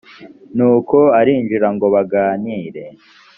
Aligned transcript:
nuko 0.55 0.97
arinjira 1.19 1.67
ngobaganire 1.75 2.85